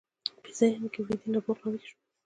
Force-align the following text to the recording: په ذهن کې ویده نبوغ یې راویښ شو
په 0.43 0.49
ذهن 0.59 0.83
کې 0.93 0.99
ویده 1.05 1.27
نبوغ 1.31 1.57
یې 1.61 1.63
راویښ 1.69 1.83
شو 1.87 1.95